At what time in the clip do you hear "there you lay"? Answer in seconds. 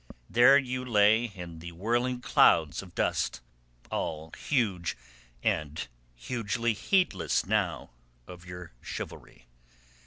0.27-1.25